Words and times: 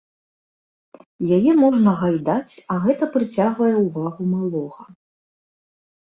Яе 1.37 1.51
можна 1.63 1.91
гайдаць, 2.01 2.53
а 2.73 2.79
гэта 2.87 3.03
прыцягвае 3.17 3.69
ўвагу 3.85 4.23
малога. 4.33 4.83